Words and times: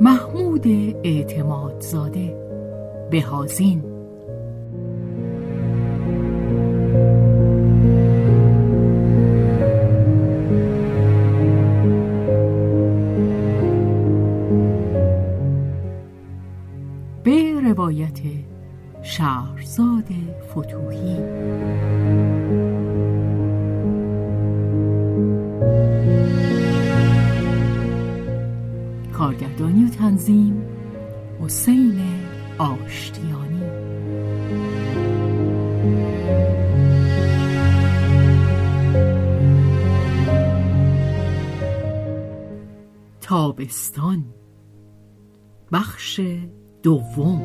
محمود 0.00 0.66
اعتمادزاده 1.04 2.36
بهازین. 3.10 3.82
به 17.24 17.60
روایت 17.64 18.20
شهرزاد 19.02 20.04
فتوحی 20.50 21.16
کارگردانی 29.40 29.84
و 29.84 29.88
تنظیم. 29.88 30.62
حسین 31.40 32.00
آشتیانی. 32.58 33.62
تابستان. 43.20 44.24
بخش 45.72 46.20
دوم. 46.82 47.40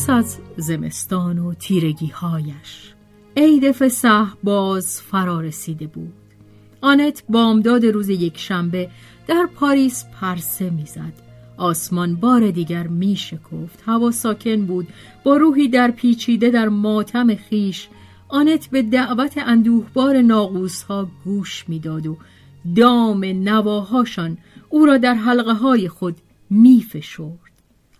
پس 0.00 0.10
از 0.10 0.38
زمستان 0.56 1.38
و 1.38 1.54
تیرگی 1.54 2.06
هایش 2.06 2.94
عید 3.36 3.72
فسح 3.72 4.26
باز 4.42 5.00
فرا 5.00 5.40
رسیده 5.40 5.86
بود. 5.86 6.12
آنت 6.80 7.22
بامداد 7.28 7.86
روز 7.86 8.08
یک 8.08 8.38
شنبه 8.38 8.90
در 9.26 9.48
پاریس 9.54 10.04
پرسه 10.20 10.70
می‌زد. 10.70 11.12
آسمان 11.56 12.14
بار 12.14 12.50
دیگر 12.50 12.86
می 12.86 13.16
شکفت 13.16 13.82
هوا 13.86 14.10
ساکن 14.10 14.66
بود. 14.66 14.88
با 15.24 15.36
روحی 15.36 15.68
در 15.68 15.90
پیچیده 15.90 16.50
در 16.50 16.68
ماتم 16.68 17.34
خیش 17.34 17.88
آنت 18.28 18.66
به 18.70 18.82
دعوت 18.82 19.38
اندوهبار 19.38 20.22
ناغوس 20.22 20.82
ها 20.82 21.10
گوش 21.24 21.64
می‌داد 21.68 22.06
و 22.06 22.16
دام 22.76 23.24
نواهاشان 23.24 24.38
او 24.68 24.86
را 24.86 24.98
در 24.98 25.14
حلقه 25.14 25.52
های 25.52 25.88
خود 25.88 26.16
می 26.50 26.82
فشرد. 26.82 27.50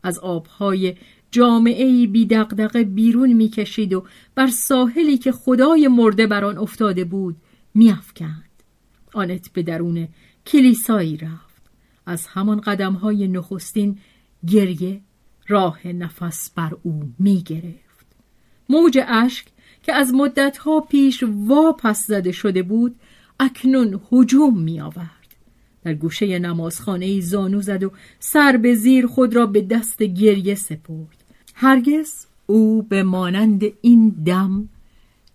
از 0.02 0.18
آبهای 0.18 0.94
جامعه 1.30 2.06
بی 2.06 2.26
دغدغه 2.26 2.84
بیرون 2.84 3.32
می‌کشید 3.32 3.92
و 3.92 4.04
بر 4.34 4.46
ساحلی 4.46 5.18
که 5.18 5.32
خدای 5.32 5.88
مرده 5.88 6.26
بر 6.26 6.44
آن 6.44 6.58
افتاده 6.58 7.04
بود 7.04 7.36
میافکند 7.74 8.44
آنت 9.14 9.52
به 9.52 9.62
درون 9.62 10.08
کلیسایی 10.46 11.16
رفت 11.16 11.62
از 12.06 12.26
همان 12.26 12.60
قدم 12.60 12.92
های 12.92 13.28
نخستین 13.28 13.98
گریه 14.46 15.00
راه 15.48 15.86
نفس 15.86 16.50
بر 16.50 16.76
او 16.82 17.12
می 17.18 17.42
گرفت. 17.42 18.06
موج 18.68 18.98
اشک 19.08 19.46
که 19.82 19.92
از 19.92 20.14
مدتها 20.14 20.80
پیش 20.80 21.24
واپس 21.26 22.06
زده 22.06 22.32
شده 22.32 22.62
بود 22.62 22.96
اکنون 23.40 24.00
هجوم 24.12 24.60
می 24.60 24.80
آورد. 24.80 25.36
در 25.84 25.94
گوشه 25.94 26.38
نمازخانه 26.38 27.20
زانو 27.20 27.62
زد 27.62 27.84
و 27.84 27.92
سر 28.18 28.56
به 28.56 28.74
زیر 28.74 29.06
خود 29.06 29.36
را 29.36 29.46
به 29.46 29.60
دست 29.60 30.02
گریه 30.02 30.54
سپرد. 30.54 31.19
هرگز 31.62 32.26
او 32.46 32.82
به 32.82 33.02
مانند 33.02 33.62
این 33.80 34.08
دم 34.08 34.68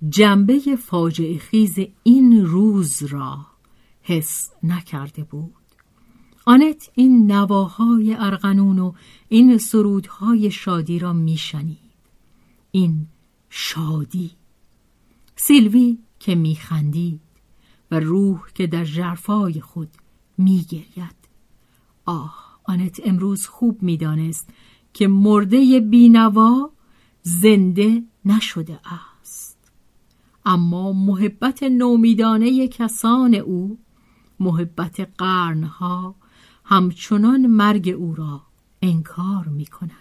جنبه 0.09 0.75
فاجعه 0.75 1.38
خیز 1.38 1.75
این 2.03 2.46
روز 2.46 3.03
را 3.03 3.46
حس 4.02 4.52
نکرده 4.63 5.24
بود. 5.24 5.53
آنت 6.46 6.91
این 6.94 7.31
نواهای 7.31 8.13
ارغنون 8.13 8.80
و 8.80 8.94
این 9.30 9.58
سرودهای 9.58 10.52
شادی 10.52 11.00
را 11.00 11.13
میشنید. 11.13 11.78
این 12.72 13.07
شادی. 13.50 14.31
سیلوی 15.36 15.97
که 16.19 16.36
میخندید 16.36 17.22
و 17.92 18.00
روح 18.00 18.42
که 18.56 18.68
در 18.68 18.86
جرفای 18.86 19.62
خود 19.62 19.90
میگرید. 20.38 21.16
آه 22.06 22.59
آنت 22.63 23.02
امروز 23.03 23.47
خوب 23.47 23.84
می‌دانست 23.84 24.50
که 24.95 25.07
مرده 25.07 25.79
بینوا 25.79 26.69
زنده 27.22 28.03
نشده 28.25 28.79
است. 29.23 29.57
اما 30.45 30.94
محبت 30.94 31.63
نومیدانه 31.63 32.67
کسان 32.67 33.35
او 33.35 33.78
محبت 34.39 35.09
قرنها 35.17 36.16
همچنان 36.66 37.47
مرگ 37.47 37.89
او 37.97 38.16
را 38.16 38.41
انکار 38.81 39.47
می 39.47 39.66
کند. 39.66 39.91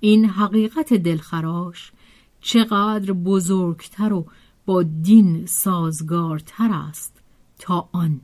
این 0.00 0.24
حقیقت 0.24 0.94
دلخراش 0.94 1.92
چقدر 2.40 3.12
بزرگتر 3.12 4.12
و 4.12 4.26
با 4.66 4.82
دین 4.82 5.46
سازگارتر 5.46 6.70
است 6.72 7.22
تا 7.58 7.88
آن 7.92 8.20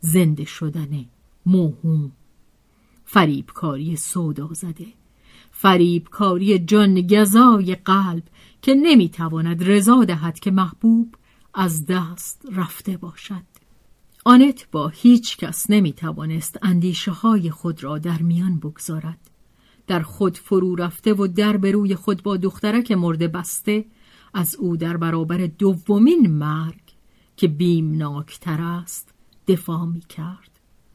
زنده 0.00 0.44
شدن 0.44 1.04
موهوم. 1.46 2.12
فریبکاری 3.04 3.96
سودا 3.96 4.48
زده 4.52 4.86
فریبکاری 5.58 6.58
جان 6.58 7.00
گزای 7.00 7.74
قلب 7.74 8.22
که 8.62 8.74
نمی‌تواند 8.74 9.70
رضا 9.70 10.04
دهد 10.04 10.38
که 10.38 10.50
محبوب 10.50 11.14
از 11.54 11.86
دست 11.86 12.46
رفته 12.52 12.96
باشد 12.96 13.42
آنت 14.24 14.66
با 14.72 14.88
هیچ 14.88 15.36
کس 15.36 15.70
نمی 15.70 15.92
توانست 15.92 16.58
اندیشه 16.62 17.10
های 17.10 17.50
خود 17.50 17.84
را 17.84 17.98
در 17.98 18.22
میان 18.22 18.58
بگذارد. 18.58 19.18
در 19.86 20.00
خود 20.00 20.38
فرو 20.38 20.74
رفته 20.74 21.14
و 21.14 21.26
در 21.26 21.56
به 21.56 21.70
روی 21.70 21.94
خود 21.94 22.22
با 22.22 22.36
دخترک 22.36 22.92
مرده 22.92 23.28
بسته 23.28 23.84
از 24.34 24.56
او 24.56 24.76
در 24.76 24.96
برابر 24.96 25.46
دومین 25.58 26.26
مرگ 26.30 26.82
که 27.36 27.48
بیمناکتر 27.48 28.60
است 28.60 29.14
دفاع 29.48 29.84
می 29.84 30.00
کرد. 30.00 30.50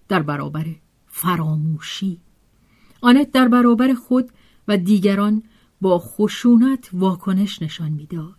در 0.07 0.21
برابر 0.21 0.65
فراموشی. 1.07 2.19
آنت 3.01 3.31
در 3.31 3.47
برابر 3.47 3.93
خود 3.93 4.31
و 4.71 4.77
دیگران 4.77 5.43
با 5.81 5.99
خشونت 5.99 6.89
واکنش 6.93 7.61
نشان 7.61 7.91
می‌داد. 7.91 8.35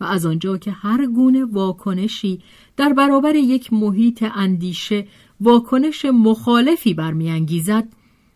و 0.00 0.04
از 0.04 0.26
آنجا 0.26 0.58
که 0.58 0.70
هر 0.70 1.06
گونه 1.06 1.44
واکنشی 1.44 2.42
در 2.76 2.92
برابر 2.92 3.34
یک 3.34 3.72
محیط 3.72 4.24
اندیشه 4.34 5.06
واکنش 5.40 6.04
مخالفی 6.04 6.94
برمیانگیزد 6.94 7.88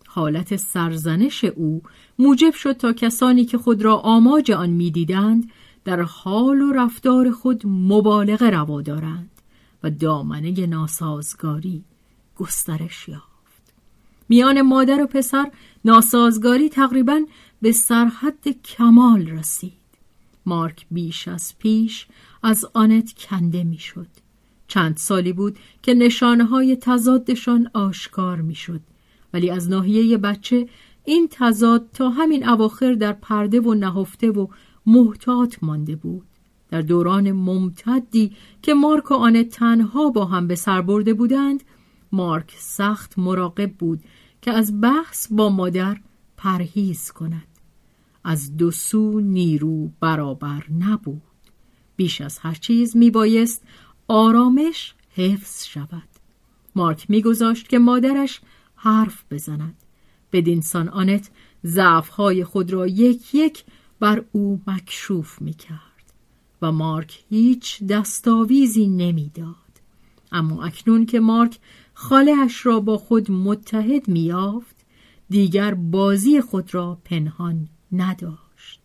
حالت 0.07 0.57
سرزنش 0.57 1.45
او 1.45 1.83
موجب 2.19 2.55
شد 2.55 2.73
تا 2.73 2.93
کسانی 2.93 3.45
که 3.45 3.59
خود 3.59 3.83
را 3.83 3.97
آماج 3.97 4.51
آن 4.51 4.71
می‌دیدند 4.71 5.51
در 5.85 6.01
حال 6.01 6.61
و 6.61 6.73
رفتار 6.73 7.31
خود 7.31 7.63
مبالغه 7.67 8.51
روا 8.51 8.83
دارند 8.83 9.31
و 9.83 9.91
دامنه 9.91 10.67
ناسازگاری 10.67 11.85
گسترش 12.37 13.09
یافت 13.09 13.30
میان 14.31 14.63
مادر 14.63 15.03
و 15.03 15.07
پسر 15.07 15.51
ناسازگاری 15.85 16.69
تقریبا 16.69 17.21
به 17.63 17.73
سرحد 17.73 18.49
کمال 18.65 19.27
رسید. 19.27 19.73
مارک 20.47 20.87
بیش 20.91 21.29
از 21.29 21.55
پیش 21.59 22.07
از 22.43 22.65
آنت 22.75 23.13
کنده 23.13 23.65
می‌شد. 23.65 24.07
چند 24.69 24.97
سالی 24.97 25.33
بود 25.33 25.59
که 25.83 25.95
نشانه 25.95 26.45
های 26.45 26.77
تضادشان 26.77 27.71
آشکار 27.75 28.41
می‌شد. 28.41 28.81
ولی 29.35 29.51
از 29.51 29.71
ناحیه 29.71 30.19
بچه 30.19 30.69
این 31.05 31.29
تضاد 31.31 31.89
تا 31.95 32.11
همین 32.11 32.49
اواخر 32.49 32.93
در 32.93 33.13
پرده 33.13 33.61
و 33.61 33.75
نهفته 33.75 34.31
و 34.31 34.47
محتاط 34.87 35.57
مانده 35.63 35.97
بود. 35.97 36.27
در 36.69 36.81
دوران 36.81 37.33
ممتدی 37.33 38.33
که 38.63 38.75
مارک 38.75 39.11
و 39.11 39.15
آن 39.15 39.43
تنها 39.43 40.11
با 40.11 40.25
هم 40.25 40.47
به 40.47 40.55
سر 40.55 40.81
برده 40.81 41.15
بودند 41.15 41.63
مارک 42.13 42.55
سخت 42.59 43.19
مراقب 43.19 43.73
بود 43.73 44.01
که 44.43 44.51
از 44.51 44.81
بحث 44.81 45.29
با 45.31 45.49
مادر 45.49 46.01
پرهیز 46.37 47.11
کند. 47.11 47.47
از 48.25 48.57
دو 48.57 48.71
سو 48.71 49.21
نیرو 49.21 49.91
برابر 50.01 50.65
نبود. 50.79 51.23
بیش 51.97 52.21
از 52.21 52.39
هر 52.39 52.55
چیز 52.55 52.97
می 52.97 53.11
بایست 53.11 53.63
آرامش 54.09 54.95
حفظ 55.11 55.65
شود. 55.65 56.09
مارک 56.75 57.11
میگذاشت 57.11 57.69
که 57.69 57.79
مادرش 57.79 58.41
حرف 58.75 59.25
بزند. 59.31 59.77
بدینسان 60.33 60.89
آنت 60.89 61.31
ضعفهای 61.65 62.45
خود 62.45 62.73
را 62.73 62.87
یک 62.87 63.35
یک 63.35 63.65
بر 64.01 64.25
او 64.33 64.61
مکشوف 64.67 65.43
می 65.43 65.53
کرد 65.53 66.13
و 66.63 66.73
مارک 66.73 67.25
هیچ 67.29 67.83
دستاویزی 67.83 68.87
نمی‌داد. 68.87 69.55
اما 70.33 70.65
اکنون 70.65 71.07
که 71.07 71.21
مارک 71.21 71.59
خالهش 72.01 72.67
را 72.67 72.81
با 72.81 72.99
خود 72.99 73.31
متحد 73.31 74.09
میافت 74.09 74.77
دیگر 75.31 75.75
بازی 75.75 76.41
خود 76.41 76.75
را 76.75 76.99
پنهان 77.05 77.69
نداشت. 77.93 78.81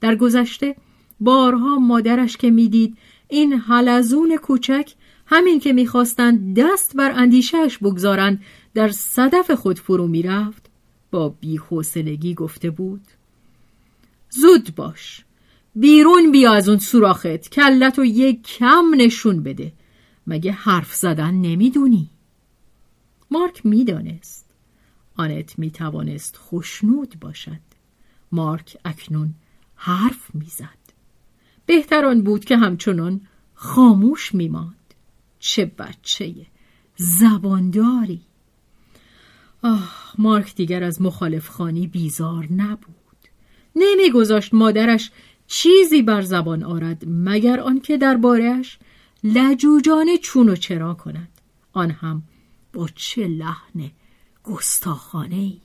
در 0.00 0.16
گذشته 0.16 0.76
بارها 1.20 1.78
مادرش 1.78 2.36
که 2.36 2.50
می‌دید 2.50 2.96
این 3.28 3.52
حلزون 3.52 4.36
کوچک 4.36 4.92
همین 5.26 5.60
که 5.60 5.72
می‌خواستند 5.72 6.60
دست 6.60 6.96
بر 6.96 7.10
اندیشهش 7.10 7.78
بگذارند 7.78 8.42
در 8.74 8.88
صدف 8.88 9.50
خود 9.50 9.78
فرو 9.78 10.06
می‌رفت 10.08 10.70
با 11.10 11.28
بیحوصلگی 11.28 12.34
گفته 12.34 12.70
بود 12.70 13.04
زود 14.30 14.74
باش 14.76 15.24
بیرون 15.74 16.32
بیا 16.32 16.52
از 16.52 16.68
اون 16.68 16.78
سوراخت 16.78 17.50
کلت 17.50 17.98
و 17.98 18.04
یک 18.04 18.42
کم 18.42 18.84
نشون 18.96 19.42
بده 19.42 19.72
مگه 20.26 20.52
حرف 20.52 20.94
زدن 20.94 21.34
نمی‌دونی؟ 21.34 22.10
مارک 23.34 23.66
می‌دانست. 23.66 24.50
آنت 25.16 25.58
می‌توانست 25.58 26.36
خوشنود 26.36 27.14
باشد. 27.20 27.60
مارک 28.32 28.76
اکنون 28.84 29.34
حرف 29.76 30.34
می‌زد. 30.34 30.84
بهتران 31.66 32.22
بود 32.22 32.44
که 32.44 32.56
همچنان 32.56 33.20
خاموش 33.54 34.34
میماند. 34.34 34.94
چه 35.38 35.64
بچه 35.64 36.34
زبانداری. 36.96 38.20
آه 39.62 40.12
مارک 40.18 40.54
دیگر 40.54 40.84
از 40.84 41.02
مخالف 41.02 41.48
خانی 41.48 41.86
بیزار 41.86 42.52
نبود. 42.52 43.28
نمیگذاشت 43.76 44.54
مادرش 44.54 45.10
چیزی 45.46 46.02
بر 46.02 46.22
زبان 46.22 46.62
آرد 46.62 47.04
مگر 47.06 47.60
آنکه 47.60 47.96
دربارهش 47.96 48.78
لجوجانه 49.24 50.18
چون 50.18 50.48
و 50.48 50.56
چرا 50.56 50.94
کند. 50.94 51.28
آن 51.72 51.90
هم 51.90 52.22
با 52.74 52.88
چه 52.94 53.26
لحن 53.26 53.90
گستاخانه 54.44 55.36
ای 55.36 55.60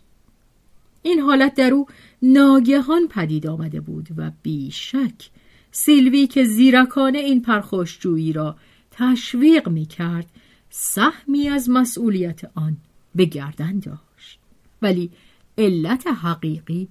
این 1.01 1.19
حالت 1.19 1.56
در 1.56 1.73
او 1.73 1.88
ناگهان 2.21 3.07
پدید 3.07 3.47
آمده 3.47 3.81
بود 3.81 4.07
و 4.17 4.31
بیشک 4.41 5.29
سیلوی 5.71 6.27
که 6.27 6.44
زیرکانه 6.44 7.17
این 7.17 7.41
پرخاشجویی 7.41 8.33
را 8.33 8.56
تشویق 8.91 9.69
می 9.69 9.85
کرد 9.85 10.25
سهمی 10.69 11.50
از 11.50 11.69
مسئولیت 11.69 12.41
آن 12.56 12.77
به 13.15 13.25
گردن 13.25 13.79
داشت 13.79 14.39
ولی 14.81 15.12
علت 15.57 16.07
حقیقی 16.07 16.88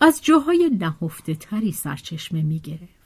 از 0.00 0.20
جاهای 0.22 0.70
نهفته 0.80 1.34
تری 1.34 1.72
سرچشمه 1.72 2.42
می 2.42 2.58
گرفت. 2.58 2.98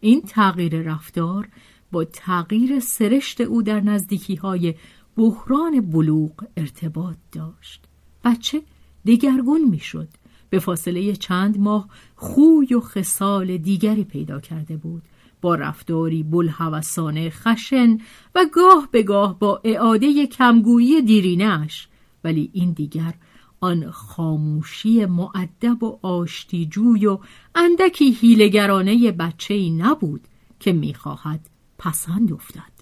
این 0.00 0.22
تغییر 0.22 0.82
رفتار 0.82 1.48
با 1.92 2.04
تغییر 2.04 2.80
سرشت 2.80 3.40
او 3.40 3.62
در 3.62 3.80
نزدیکی 3.80 4.34
های 4.34 4.74
بحران 5.18 5.80
بلوغ 5.80 6.32
ارتباط 6.56 7.16
داشت. 7.32 7.84
بچه 8.24 8.62
دگرگون 9.06 9.64
می 9.64 9.78
شد. 9.78 10.08
به 10.50 10.58
فاصله 10.58 11.16
چند 11.16 11.60
ماه 11.60 11.88
خوی 12.16 12.74
و 12.74 12.80
خصال 12.80 13.56
دیگری 13.56 14.04
پیدا 14.04 14.40
کرده 14.40 14.76
بود. 14.76 15.02
با 15.40 15.54
رفتاری 15.54 16.22
بلحوثانه 16.22 17.30
خشن 17.30 17.98
و 18.34 18.46
گاه 18.52 18.88
به 18.90 19.02
گاه 19.02 19.38
با 19.38 19.60
اعاده 19.64 20.26
کمگویی 20.26 21.02
دیرینش 21.02 21.88
ولی 22.24 22.50
این 22.52 22.72
دیگر 22.72 23.14
آن 23.60 23.90
خاموشی 23.90 25.06
معدب 25.06 25.82
و 25.82 25.98
آشتیجوی 26.02 27.06
و 27.06 27.18
اندکی 27.54 28.10
هیلگرانه 28.10 29.12
بچه 29.12 29.54
ای 29.54 29.70
نبود 29.70 30.28
که 30.60 30.72
می‌خواهد 30.72 31.50
پسند 31.78 32.32
افتد 32.32 32.77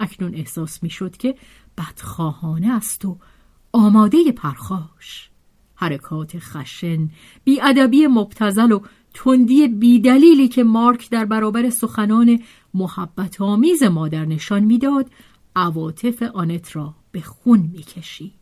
اکنون 0.00 0.34
احساس 0.34 0.82
می‌شد 0.82 1.16
که 1.16 1.34
بدخواهانه 1.78 2.72
است 2.72 3.04
و 3.04 3.18
آماده 3.72 4.32
پرخاش. 4.32 5.30
حرکات 5.74 6.38
خشن 6.38 7.10
بیادبی 7.44 8.06
مبتزل 8.06 8.72
و 8.72 8.80
تندی 9.14 9.68
بیدلیلی 9.68 10.48
که 10.48 10.64
مارک 10.64 11.10
در 11.10 11.24
برابر 11.24 11.70
سخنان 11.70 12.42
محبت 12.74 13.40
آمیز 13.40 13.82
مادر 13.82 14.24
نشان 14.24 14.64
می‌داد 14.64 15.10
عواطف 15.56 16.22
آنت 16.22 16.76
را 16.76 16.94
به 17.12 17.20
خون 17.20 17.70
می‌کشید. 17.72 18.32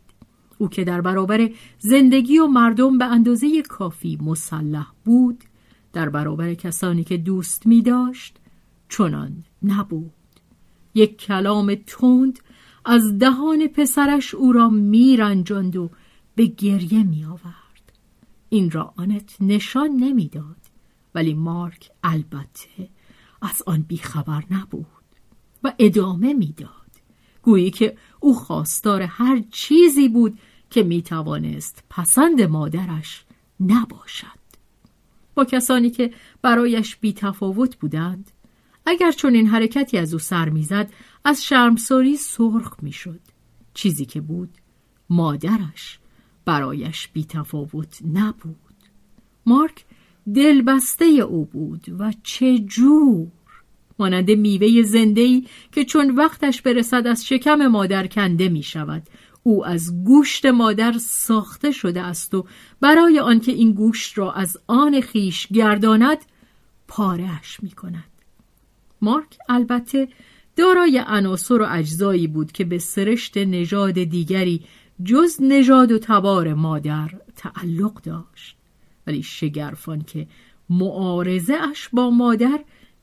او 0.58 0.68
که 0.68 0.84
در 0.84 1.00
برابر 1.00 1.50
زندگی 1.78 2.38
و 2.38 2.46
مردم 2.46 2.98
به 2.98 3.04
اندازه 3.04 3.62
کافی 3.62 4.18
مسلح 4.22 4.86
بود 5.04 5.44
در 5.92 6.08
برابر 6.08 6.54
کسانی 6.54 7.04
که 7.04 7.16
دوست 7.16 7.66
می 7.66 7.82
داشت 7.82 8.36
چنان 8.88 9.44
نبود. 9.62 10.15
یک 10.96 11.16
کلام 11.16 11.74
تند 11.74 12.40
از 12.84 13.18
دهان 13.18 13.66
پسرش 13.66 14.34
او 14.34 14.52
را 14.52 14.68
میرنجاند 14.68 15.76
و 15.76 15.90
به 16.34 16.46
گریه 16.46 17.02
می 17.02 17.24
آورد. 17.24 17.92
این 18.48 18.70
را 18.70 18.94
آنت 18.96 19.36
نشان 19.40 19.90
نمی‌داد 19.90 20.56
ولی 21.14 21.34
مارک 21.34 21.90
البته 22.04 22.88
از 23.42 23.62
آن 23.66 23.82
بیخبر 23.82 24.44
نبود 24.50 24.86
و 25.64 25.72
ادامه 25.78 26.32
می‌داد 26.32 26.70
گویی 27.42 27.70
که 27.70 27.96
او 28.20 28.34
خواستار 28.34 29.02
هر 29.02 29.42
چیزی 29.50 30.08
بود 30.08 30.38
که 30.70 30.82
می 30.82 31.02
توانست 31.02 31.84
پسند 31.90 32.42
مادرش 32.42 33.24
نباشد 33.60 34.46
با 35.34 35.44
کسانی 35.44 35.90
که 35.90 36.10
برایش 36.42 36.96
بی 36.96 37.12
تفاوت 37.12 37.76
بودند 37.76 38.30
اگر 38.86 39.12
چون 39.12 39.34
این 39.34 39.46
حرکتی 39.46 39.98
از 39.98 40.12
او 40.12 40.18
سر 40.18 40.48
می‌زد 40.48 40.92
از 41.24 41.44
شرمساری 41.44 42.16
سرخ 42.16 42.76
می‌شد. 42.82 43.20
چیزی 43.74 44.04
که 44.04 44.20
بود 44.20 44.50
مادرش 45.10 45.98
برایش 46.44 47.08
بی 47.08 47.24
تفاوت 47.24 47.98
نبود. 48.12 48.56
مارک 49.46 49.84
دلبسته 50.34 51.04
او 51.04 51.44
بود 51.44 51.86
و 51.98 52.12
چه 52.22 52.58
جور! 52.58 53.28
مانند 53.98 54.30
میوه 54.30 54.82
زندهی 54.82 55.46
که 55.72 55.84
چون 55.84 56.10
وقتش 56.10 56.62
برسد 56.62 57.06
از 57.06 57.26
شکم 57.26 57.66
مادر 57.66 58.06
کنده 58.06 58.48
می 58.48 58.62
شود 58.62 59.02
او 59.42 59.66
از 59.66 60.04
گوشت 60.04 60.46
مادر 60.46 60.92
ساخته 60.98 61.70
شده 61.70 62.02
است 62.02 62.34
و 62.34 62.46
برای 62.80 63.18
آنکه 63.18 63.52
این 63.52 63.72
گوشت 63.72 64.18
را 64.18 64.32
از 64.32 64.58
آن 64.66 65.00
خیش 65.00 65.46
گرداند 65.46 66.18
پارهش 66.88 67.58
می 67.62 67.70
کند. 67.70 68.15
مارک 69.02 69.38
البته 69.48 70.08
دارای 70.56 71.02
عناصر 71.06 71.62
و 71.62 71.66
اجزایی 71.70 72.26
بود 72.26 72.52
که 72.52 72.64
به 72.64 72.78
سرشت 72.78 73.38
نژاد 73.38 74.02
دیگری 74.02 74.60
جز 75.04 75.36
نژاد 75.40 75.92
و 75.92 75.98
تبار 75.98 76.54
مادر 76.54 77.10
تعلق 77.36 78.02
داشت. 78.02 78.56
ولی 79.06 79.22
شگرفان 79.22 80.02
که 80.02 80.26
معارضه 80.70 81.54
اش 81.70 81.88
با 81.92 82.10
مادر 82.10 82.60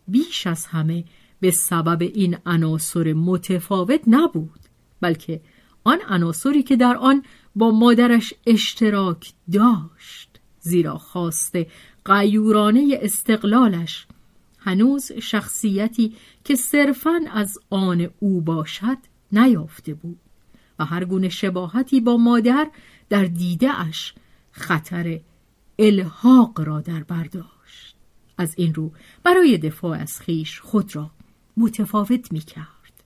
بیش 0.07 0.47
از 0.47 0.65
همه 0.65 1.03
به 1.39 1.51
سبب 1.51 2.01
این 2.01 2.37
عناصر 2.45 3.13
متفاوت 3.13 4.01
نبود 4.07 4.59
بلکه 5.01 5.41
آن 5.83 5.99
عناصری 6.09 6.63
که 6.63 6.75
در 6.75 6.95
آن 6.95 7.23
با 7.55 7.71
مادرش 7.71 8.33
اشتراک 8.47 9.33
داشت 9.51 10.39
زیرا 10.59 10.97
خواسته 10.97 11.67
قیورانه 12.05 12.99
استقلالش 13.01 14.07
هنوز 14.63 15.11
شخصیتی 15.11 16.15
که 16.43 16.55
صرفا 16.55 17.19
از 17.33 17.57
آن 17.69 18.09
او 18.19 18.41
باشد 18.41 18.97
نیافته 19.31 19.93
بود 19.93 20.19
و 20.79 20.85
هر 20.85 21.05
گونه 21.05 21.29
شباهتی 21.29 22.01
با 22.01 22.17
مادر 22.17 22.67
در 23.09 23.25
دیده 23.25 23.79
اش 23.79 24.13
خطر 24.51 25.19
الحاق 25.79 26.61
را 26.61 26.81
در 26.81 27.03
برداشت 27.03 27.95
از 28.37 28.53
این 28.57 28.73
رو 28.73 28.91
برای 29.23 29.57
دفاع 29.57 29.99
از 29.99 30.21
خیش 30.21 30.59
خود 30.59 30.95
را 30.95 31.11
متفاوت 31.57 32.31
می 32.31 32.39
کرد. 32.39 33.03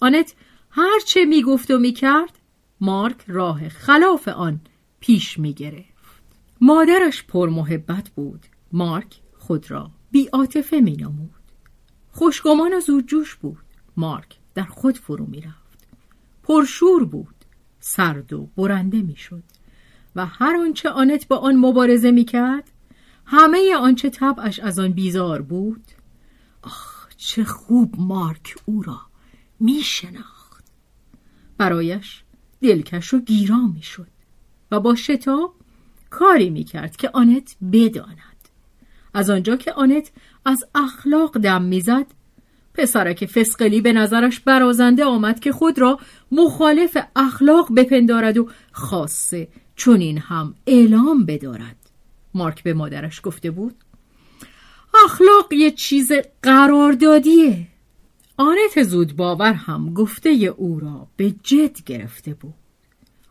آنت 0.00 0.34
هرچه 0.70 1.24
می‌گفت 1.24 1.70
و 1.70 1.78
می‌کرد 1.78 2.38
مارک 2.80 3.24
راه 3.26 3.68
خلاف 3.68 4.28
آن 4.28 4.60
پیش 5.00 5.38
می‌گرفت 5.38 6.22
مادرش 6.60 7.24
پرمحبت 7.24 8.10
بود. 8.10 8.46
مارک 8.72 9.20
خود 9.38 9.70
را 9.70 9.90
بی 10.16 10.28
عاطفه 10.32 10.80
می 10.80 10.96
نمود. 10.96 11.30
خوشگمان 12.10 12.74
و 12.74 12.80
زودجوش 12.80 13.34
بود. 13.34 13.64
مارک 13.96 14.36
در 14.54 14.64
خود 14.64 14.98
فرو 14.98 15.26
می 15.26 15.40
رفت. 15.40 15.88
پرشور 16.42 17.04
بود. 17.04 17.34
سرد 17.80 18.32
و 18.32 18.48
برنده 18.56 19.02
می 19.02 19.16
شد. 19.16 19.42
و 20.16 20.26
هر 20.26 20.56
آنچه 20.56 20.90
آنت 20.90 21.28
با 21.28 21.36
آن 21.36 21.56
مبارزه 21.56 22.10
می 22.10 22.24
کرد 22.24 22.70
همه 23.24 23.76
آنچه 23.76 24.10
طبعش 24.10 24.58
از 24.60 24.78
آن 24.78 24.92
بیزار 24.92 25.42
بود. 25.42 25.84
آخ 26.62 27.08
چه 27.16 27.44
خوب 27.44 27.94
مارک 27.98 28.54
او 28.64 28.82
را 28.82 29.00
می 29.60 29.80
شناخت. 29.80 30.64
برایش 31.58 32.24
دلکش 32.62 33.14
و 33.14 33.20
گیرا 33.20 33.66
می 33.66 33.82
شد 33.82 34.10
و 34.70 34.80
با 34.80 34.94
شتاب 34.94 35.54
کاری 36.10 36.50
می 36.50 36.64
کرد 36.64 36.96
که 36.96 37.10
آنت 37.14 37.56
بداند. 37.72 38.35
از 39.16 39.30
آنجا 39.30 39.56
که 39.56 39.72
آنت 39.72 40.10
از 40.44 40.64
اخلاق 40.74 41.38
دم 41.38 41.62
می‌زد. 41.62 42.06
پسرک 42.74 43.26
فسقلی 43.26 43.80
به 43.80 43.92
نظرش 43.92 44.40
برازنده 44.40 45.04
آمد 45.04 45.40
که 45.40 45.52
خود 45.52 45.78
را 45.78 45.98
مخالف 46.32 46.96
اخلاق 47.16 47.74
بپندارد 47.76 48.38
و 48.38 48.48
خاصه 48.72 49.48
چون 49.76 50.00
این 50.00 50.18
هم 50.18 50.54
اعلام 50.66 51.26
بدارد. 51.26 51.76
مارک 52.34 52.62
به 52.62 52.74
مادرش 52.74 53.20
گفته 53.24 53.50
بود 53.50 53.74
اخلاق 55.04 55.52
یه 55.52 55.70
چیز 55.70 56.12
قراردادیه. 56.42 57.66
آنت 58.36 58.82
زود 58.82 59.16
باور 59.16 59.52
هم 59.52 59.94
گفته 59.94 60.28
او 60.56 60.80
را 60.80 61.06
به 61.16 61.34
جد 61.42 61.84
گرفته 61.84 62.34
بود. 62.34 62.54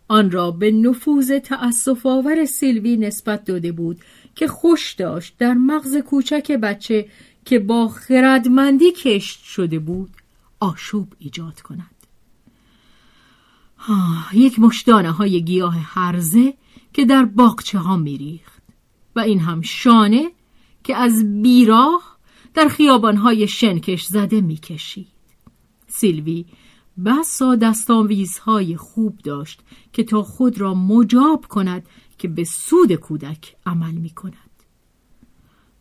آن 0.08 0.32
را 0.32 0.52
به 0.52 0.72
نفوذ 0.72 1.32
تأصف 1.32 2.06
آور 2.06 2.46
سیلوی 2.46 2.98
نسبت 2.98 3.46
داده 3.46 3.72
بود 3.72 4.00
که 4.36 4.48
خوش 4.48 4.94
داشت 4.94 5.38
در 5.38 5.54
مغز 5.54 5.98
کوچک 5.98 6.52
بچه 6.52 7.10
که 7.46 7.60
با 7.60 7.88
خردمندی 7.88 8.92
کشت 8.92 9.44
شده 9.44 9.80
بود 9.80 10.12
آشوب 10.60 11.14
ایجاد 11.20 11.62
کند. 11.62 11.96
یک 14.34 14.60
مشدانه 14.60 15.12
های 15.12 15.44
گیاه 15.44 15.76
هرزه 15.78 16.54
که 16.94 17.06
در 17.06 17.26
باغچه 17.26 17.80
ها 17.80 17.98
میریخت 17.98 18.64
و 19.16 19.20
این 19.20 19.40
هم 19.40 19.62
شانه 19.62 20.32
که 20.84 20.96
از 20.96 21.42
بیراه 21.42 22.18
در 22.54 22.68
خیابان 22.68 23.18
های 23.18 23.48
شنکش 23.48 24.06
زده 24.06 24.42
می‌کشید. 24.42 25.08
سیلوی 25.88 26.46
بسا 27.06 27.56
دستانویزهای 27.56 28.78
خوب 28.78 29.18
داشت 29.18 29.60
که 29.94 30.04
تا 30.04 30.24
خود 30.24 30.62
را 30.62 30.74
مجاب 30.74 31.46
کند 31.46 31.88
که 32.18 32.28
به 32.28 32.44
سود 32.44 32.96
کودک 32.96 33.56
عمل 33.66 33.92
می 33.92 34.10
کند. 34.10 34.36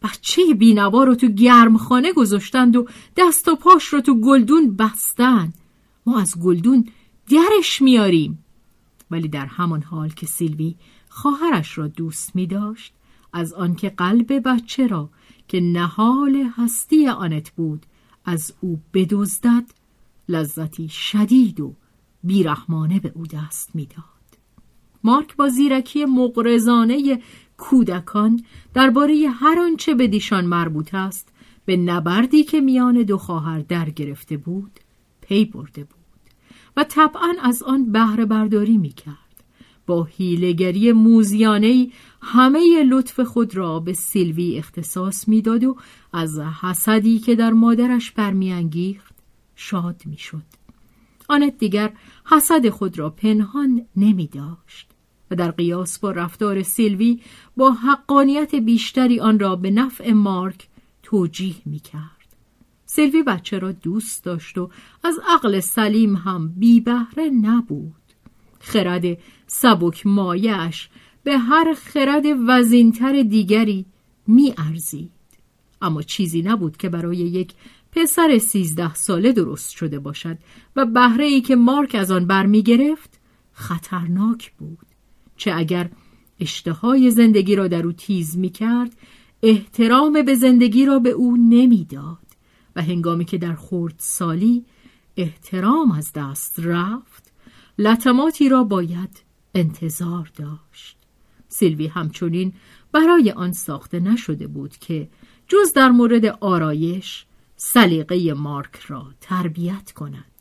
بچه 0.02 0.54
بینوا 0.54 1.04
رو 1.04 1.14
تو 1.14 1.26
گرمخانه 1.28 2.12
گذاشتند 2.12 2.76
و 2.76 2.86
دست 3.16 3.48
و 3.48 3.56
پاش 3.56 3.84
رو 3.84 4.00
تو 4.00 4.20
گلدون 4.20 4.76
بستن. 4.76 5.52
ما 6.06 6.20
از 6.20 6.40
گلدون 6.40 6.88
درش 7.30 7.82
میاریم. 7.82 8.44
ولی 9.10 9.28
در 9.28 9.46
همان 9.46 9.82
حال 9.82 10.08
که 10.08 10.26
سیلوی 10.26 10.74
خواهرش 11.08 11.78
را 11.78 11.88
دوست 11.88 12.36
می 12.36 12.46
داشت 12.46 12.94
از 13.32 13.52
آنکه 13.52 13.90
قلب 13.90 14.48
بچه 14.48 14.86
را 14.86 15.10
که 15.48 15.60
نهال 15.60 16.50
هستی 16.56 17.08
آنت 17.08 17.50
بود 17.50 17.86
از 18.24 18.52
او 18.60 18.80
بدزدد 18.94 19.64
لذتی 20.28 20.88
شدید 20.88 21.60
و 21.60 21.74
بیرحمانه 22.24 23.00
به 23.00 23.12
او 23.14 23.26
دست 23.26 23.76
می‌داد. 23.76 24.13
مارک 25.04 25.36
با 25.36 25.48
زیرکی 25.48 26.04
مقرزانه 26.04 27.20
کودکان 27.56 28.42
درباره 28.74 29.28
هر 29.28 29.58
آنچه 29.60 29.94
به 29.94 30.06
دیشان 30.06 30.44
مربوط 30.44 30.94
است 30.94 31.28
به 31.64 31.76
نبردی 31.76 32.44
که 32.44 32.60
میان 32.60 33.02
دو 33.02 33.18
خواهر 33.18 33.60
در 33.60 33.90
گرفته 33.90 34.36
بود 34.36 34.80
پی 35.20 35.44
برده 35.44 35.84
بود 35.84 35.94
و 36.76 36.84
طبعا 36.84 37.34
از 37.42 37.62
آن 37.62 37.92
بهره 37.92 38.24
برداری 38.24 38.78
می‌کرد. 38.78 39.18
با 39.86 40.04
هیلگری 40.04 40.92
موزیانه 40.92 41.88
همه 42.22 42.82
لطف 42.82 43.20
خود 43.20 43.56
را 43.56 43.80
به 43.80 43.92
سیلوی 43.92 44.58
اختصاص 44.58 45.28
می‌داد 45.28 45.64
و 45.64 45.76
از 46.12 46.38
حسدی 46.38 47.18
که 47.18 47.34
در 47.34 47.50
مادرش 47.50 48.10
برمیانگیخت 48.10 49.14
شاد 49.56 50.02
می‌شد. 50.04 50.42
آنت 51.28 51.58
دیگر 51.58 51.92
حسد 52.24 52.68
خود 52.68 52.98
را 52.98 53.10
پنهان 53.10 53.86
نمی 53.96 54.26
داشت 54.26 54.93
و 55.30 55.34
در 55.34 55.50
قیاس 55.50 55.98
با 55.98 56.10
رفتار 56.10 56.62
سیلوی 56.62 57.20
با 57.56 57.70
حقانیت 57.70 58.54
بیشتری 58.54 59.20
آن 59.20 59.38
را 59.38 59.56
به 59.56 59.70
نفع 59.70 60.12
مارک 60.12 60.68
توجیه 61.02 61.54
می 61.66 61.78
کرد. 61.78 62.14
سیلوی 62.86 63.22
بچه 63.22 63.58
را 63.58 63.72
دوست 63.72 64.24
داشت 64.24 64.58
و 64.58 64.70
از 65.04 65.20
عقل 65.28 65.60
سلیم 65.60 66.16
هم 66.16 66.48
بی 66.56 66.80
بهره 66.80 67.30
نبود. 67.30 67.94
خرد 68.60 69.18
سبک 69.46 70.06
مایش 70.06 70.88
به 71.24 71.38
هر 71.38 71.74
خرد 71.74 72.24
وزینتر 72.48 73.22
دیگری 73.22 73.86
می 74.26 74.54
ارزید. 74.58 75.10
اما 75.82 76.02
چیزی 76.02 76.42
نبود 76.42 76.76
که 76.76 76.88
برای 76.88 77.16
یک 77.16 77.54
پسر 77.92 78.38
سیزده 78.38 78.94
ساله 78.94 79.32
درست 79.32 79.70
شده 79.70 79.98
باشد 79.98 80.38
و 80.76 80.86
بهره 80.86 81.24
ای 81.24 81.40
که 81.40 81.56
مارک 81.56 81.94
از 81.94 82.10
آن 82.10 82.26
برمی 82.26 82.62
گرفت 82.62 83.20
خطرناک 83.52 84.52
بود. 84.52 84.86
چه 85.36 85.52
اگر 85.54 85.90
اشتهای 86.40 87.10
زندگی 87.10 87.56
را 87.56 87.68
در 87.68 87.86
او 87.86 87.92
تیز 87.92 88.38
می 88.38 88.50
کرد 88.50 88.96
احترام 89.42 90.22
به 90.22 90.34
زندگی 90.34 90.86
را 90.86 90.98
به 90.98 91.10
او 91.10 91.36
نمی‌داد 91.36 92.18
و 92.76 92.82
هنگامی 92.82 93.24
که 93.24 93.38
در 93.38 93.54
خورد 93.54 93.94
سالی 93.98 94.64
احترام 95.16 95.92
از 95.92 96.12
دست 96.12 96.60
رفت 96.60 97.32
لطماتی 97.78 98.48
را 98.48 98.64
باید 98.64 99.22
انتظار 99.54 100.30
داشت. 100.36 100.96
سیلوی 101.48 101.86
همچنین 101.86 102.52
برای 102.92 103.30
آن 103.30 103.52
ساخته 103.52 104.00
نشده 104.00 104.46
بود 104.46 104.76
که 104.76 105.08
جز 105.48 105.72
در 105.72 105.90
مورد 105.90 106.26
آرایش 106.26 107.26
سلیقه 107.56 108.34
مارک 108.34 108.76
را 108.76 109.06
تربیت 109.20 109.92
کند. 109.92 110.33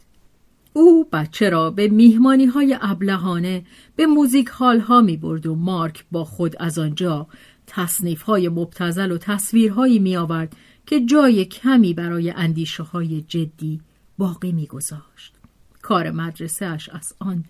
او 0.74 1.10
بچه 1.12 1.50
را 1.50 1.72
به 1.72 1.88
میهمانی 1.88 2.46
های 2.46 2.78
ابلهانه 2.82 3.66
به 3.96 4.06
موزیک 4.06 4.48
هال 4.48 4.80
ها 4.80 5.02
می 5.02 5.18
برد 5.18 5.46
و 5.46 5.56
مارک 5.56 6.06
با 6.12 6.24
خود 6.24 6.56
از 6.60 6.80
آنجا 6.80 7.28
تصنیف 7.68 8.22
های 8.22 8.50
مبتزل 8.50 9.12
و 9.12 9.18
تصویرهایی 9.18 10.00
می 10.00 10.16
آورد 10.18 10.56
که 10.86 11.06
جای 11.06 11.46
کمی 11.46 11.94
برای 11.94 12.32
اندیشه 12.32 12.84
های 12.84 13.22
جدی 13.22 13.82
باقی 14.18 14.52
می 14.52 14.68
گذاشت. 14.68 15.34
کار 15.82 16.12
مدرسه 16.12 16.66
اش 16.66 16.90
از 16.90 17.14
آن 17.20 17.44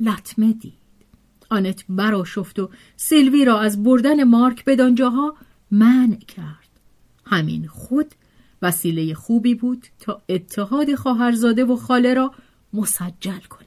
لطمه 0.00 0.52
دید. 0.52 0.74
آنت 1.50 1.84
براشفت 1.88 2.58
و 2.58 2.70
سیلوی 2.96 3.44
را 3.44 3.60
از 3.60 3.82
بردن 3.82 4.24
مارک 4.24 4.64
به 4.64 4.76
دانجاها 4.76 5.34
منع 5.70 6.18
کرد. 6.18 6.70
همین 7.24 7.66
خود 7.66 8.14
وسیله 8.62 9.14
خوبی 9.14 9.54
بود 9.54 9.86
تا 10.00 10.22
اتحاد 10.28 10.94
خواهرزاده 10.94 11.64
و 11.64 11.76
خاله 11.76 12.14
را 12.14 12.32
مسجل 12.72 13.40
کند. 13.40 13.66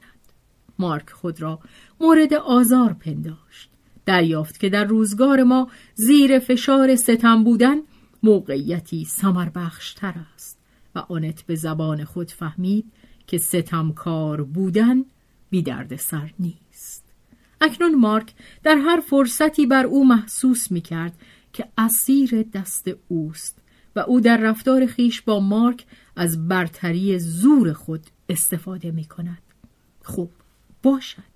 مارک 0.78 1.10
خود 1.10 1.42
را 1.42 1.60
مورد 2.00 2.34
آزار 2.34 2.92
پنداشت. 2.92 3.70
دریافت 4.06 4.60
که 4.60 4.68
در 4.68 4.84
روزگار 4.84 5.42
ما 5.42 5.68
زیر 5.94 6.38
فشار 6.38 6.96
ستم 6.96 7.44
بودن 7.44 7.76
موقعیتی 8.22 9.04
سمر 9.04 9.48
بخشتر 9.48 10.14
است 10.34 10.58
و 10.94 10.98
آنت 10.98 11.42
به 11.42 11.54
زبان 11.54 12.04
خود 12.04 12.30
فهمید 12.30 12.92
که 13.26 13.38
ستمکار 13.38 14.42
بودن 14.42 15.04
بی 15.50 15.62
درد 15.62 15.96
سر 15.96 16.30
نیست. 16.38 17.04
اکنون 17.60 17.94
مارک 17.94 18.34
در 18.62 18.76
هر 18.76 19.00
فرصتی 19.00 19.66
بر 19.66 19.84
او 19.84 20.06
محسوس 20.06 20.70
می 20.70 20.80
کرد 20.80 21.18
که 21.52 21.68
اسیر 21.78 22.42
دست 22.42 22.90
اوست 23.08 23.58
و 23.96 24.00
او 24.00 24.20
در 24.20 24.36
رفتار 24.36 24.86
خیش 24.86 25.22
با 25.22 25.40
مارک 25.40 25.86
از 26.16 26.48
برتری 26.48 27.18
زور 27.18 27.72
خود 27.72 28.06
استفاده 28.28 28.90
می 28.90 29.04
کند 29.04 29.42
خوب 30.02 30.30
باشد. 30.82 31.34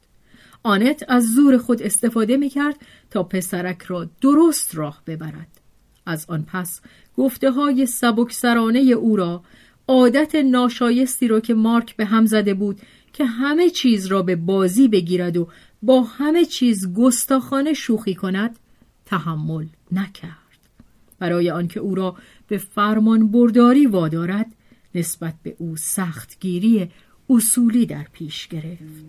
آنت 0.62 1.04
از 1.08 1.34
زور 1.34 1.58
خود 1.58 1.82
استفاده 1.82 2.36
می 2.36 2.48
کرد 2.48 2.76
تا 3.10 3.22
پسرک 3.22 3.82
را 3.82 4.08
درست 4.20 4.74
راه 4.74 5.02
ببرد. 5.06 5.60
از 6.06 6.26
آن 6.28 6.42
پس 6.42 6.80
گفته 7.16 7.50
های 7.50 7.86
سبکسرانه 7.86 8.78
او 8.78 9.16
را 9.16 9.42
عادت 9.88 10.34
ناشایستی 10.34 11.28
را 11.28 11.40
که 11.40 11.54
مارک 11.54 11.96
به 11.96 12.04
هم 12.04 12.26
زده 12.26 12.54
بود 12.54 12.80
که 13.12 13.24
همه 13.24 13.70
چیز 13.70 14.06
را 14.06 14.22
به 14.22 14.36
بازی 14.36 14.88
بگیرد 14.88 15.36
و 15.36 15.48
با 15.82 16.02
همه 16.02 16.44
چیز 16.44 16.94
گستاخانه 16.94 17.72
شوخی 17.72 18.14
کند 18.14 18.58
تحمل 19.06 19.66
نکرد. 19.92 20.32
برای 21.18 21.50
آنکه 21.50 21.80
او 21.80 21.94
را 21.94 22.16
به 22.48 22.58
فرمان 22.58 23.28
برداری 23.30 23.86
وادارد 23.86 24.46
نسبت 24.98 25.34
به 25.42 25.56
او 25.58 25.76
سختگیری 25.76 26.88
اصولی 27.30 27.86
در 27.86 28.06
پیش 28.12 28.48
گرفت. 28.48 29.04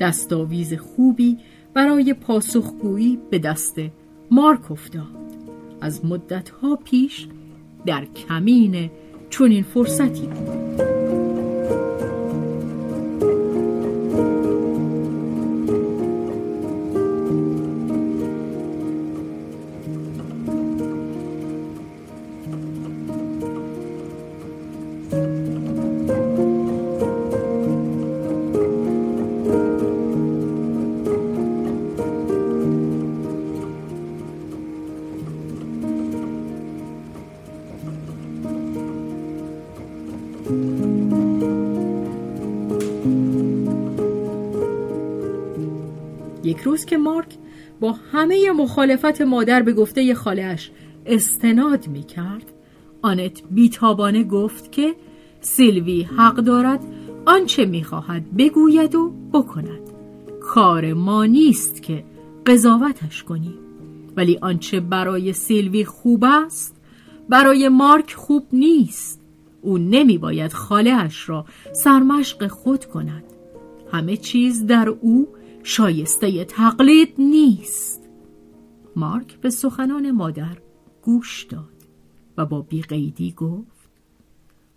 دستاویز 0.00 0.74
خوبی 0.74 1.38
برای 1.74 2.14
پاسخگویی 2.14 3.18
به 3.30 3.38
دست 3.38 3.80
مارک 4.30 4.70
افتاد. 4.70 5.20
از 5.80 6.04
مدتها 6.04 6.76
پیش 6.76 7.28
در 7.86 8.04
کمین 8.04 8.90
چنین 9.30 9.62
فرصتی 9.62 10.26
بود. 10.26 10.89
یک 46.60 46.66
روز 46.66 46.84
که 46.84 46.98
مارک 46.98 47.34
با 47.80 47.92
همه 48.12 48.50
مخالفت 48.50 49.20
مادر 49.20 49.62
به 49.62 49.72
گفته 49.72 50.14
خالهش 50.14 50.70
استناد 51.06 51.88
می 51.88 52.02
کرد 52.02 52.52
آنت 53.02 53.42
بیتابانه 53.50 54.24
گفت 54.24 54.72
که 54.72 54.94
سیلوی 55.40 56.02
حق 56.02 56.34
دارد 56.36 56.84
آنچه 57.26 57.64
می‌خواهد 57.64 58.36
بگوید 58.36 58.94
و 58.94 59.12
بکند. 59.32 59.80
کار 60.40 60.92
ما 60.92 61.24
نیست 61.24 61.82
که 61.82 62.04
قضاوتش 62.46 63.22
کنیم 63.22 63.58
ولی 64.16 64.38
آنچه 64.42 64.80
برای 64.80 65.32
سیلوی 65.32 65.84
خوب 65.84 66.24
است 66.24 66.76
برای 67.28 67.68
مارک 67.68 68.12
خوب 68.14 68.46
نیست. 68.52 69.20
او 69.62 69.78
نمی 69.78 70.18
باید 70.18 70.52
خاله 70.52 71.10
را 71.26 71.44
سرمشق 71.72 72.46
خود 72.46 72.84
کند. 72.84 73.24
همه 73.92 74.16
چیز 74.16 74.66
در 74.66 74.88
او 74.88 75.28
شایسته 75.62 76.44
تقلید 76.44 77.14
نیست. 77.18 78.08
مارک 78.96 79.36
به 79.36 79.50
سخنان 79.50 80.10
مادر 80.10 80.58
گوش 81.02 81.44
داد 81.44 81.86
و 82.36 82.46
با 82.46 82.60
بیقیدی 82.60 83.32
گفت 83.32 83.90